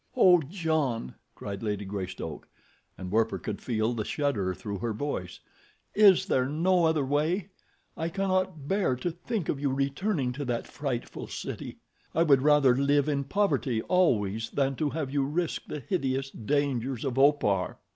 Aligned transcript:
"Oh, 0.17 0.41
John," 0.41 1.13
cried 1.35 1.61
Lady 1.61 1.85
Greystoke, 1.85 2.47
and 2.97 3.11
Werper 3.11 3.37
could 3.37 3.61
feel 3.61 3.93
the 3.93 4.03
shudder 4.03 4.55
through 4.55 4.79
her 4.79 4.93
voice, 4.93 5.39
"is 5.93 6.25
there 6.25 6.47
no 6.47 6.85
other 6.85 7.05
way? 7.05 7.49
I 7.95 8.09
cannot 8.09 8.67
bear 8.67 8.95
to 8.95 9.11
think 9.11 9.47
of 9.47 9.59
you 9.59 9.71
returning 9.71 10.31
to 10.33 10.45
that 10.45 10.65
frightful 10.65 11.27
city. 11.27 11.77
I 12.15 12.23
would 12.23 12.41
rather 12.41 12.75
live 12.75 13.07
in 13.07 13.25
poverty 13.25 13.83
always 13.83 14.49
than 14.49 14.73
to 14.77 14.89
have 14.89 15.13
you 15.13 15.23
risk 15.23 15.65
the 15.67 15.81
hideous 15.81 16.31
dangers 16.31 17.05
of 17.05 17.19
Opar." 17.19 17.77